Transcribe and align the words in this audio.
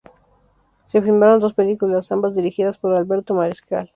Se 0.85 0.99
filmaron 0.99 1.39
dos 1.39 1.53
películas, 1.53 2.11
ambas 2.11 2.33
dirigidas 2.35 2.79
por 2.79 2.95
Alberto 2.95 3.35
Mariscal. 3.35 3.87